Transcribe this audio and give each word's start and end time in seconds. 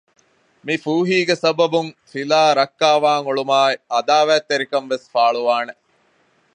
މި 0.65 0.75
ފޫހީގެ 0.83 1.35
ސަބަބުން 1.43 1.91
ފިލާ 2.11 2.41
ރައްކާވާން 2.59 3.25
އުޅުމާއި 3.27 3.75
ޢަދާވާތްތެރިކަން 3.93 4.87
ވެސް 4.91 5.05
ފާޅުވާނެ 5.13 5.73